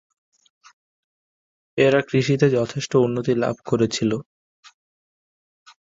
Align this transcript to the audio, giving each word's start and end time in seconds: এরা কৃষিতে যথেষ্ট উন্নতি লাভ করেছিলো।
এরা 1.77 1.99
কৃষিতে 2.09 2.47
যথেষ্ট 2.57 2.91
উন্নতি 2.97 3.33
লাভ 3.35 3.55
করেছিলো। 3.65 4.17